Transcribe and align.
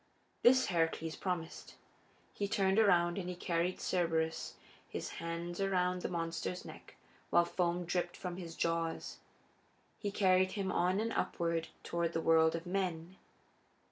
This 0.41 0.65
Heracles 0.65 1.15
promised. 1.15 1.75
He 2.33 2.47
turned 2.47 2.79
around 2.79 3.19
and 3.19 3.29
he 3.29 3.35
carried 3.35 3.77
Cerberus, 3.77 4.55
his 4.89 5.09
hands 5.21 5.61
around 5.61 6.01
the 6.01 6.09
monster's 6.09 6.65
neck 6.65 6.95
while 7.29 7.45
foam 7.45 7.85
dripped 7.85 8.17
from 8.17 8.37
his 8.37 8.55
jaws. 8.55 9.17
He 9.99 10.09
carried 10.09 10.53
him 10.53 10.71
on 10.71 10.99
and 10.99 11.13
upward 11.13 11.67
toward 11.83 12.13
the 12.13 12.19
world 12.19 12.55
of 12.55 12.65
men. 12.65 13.17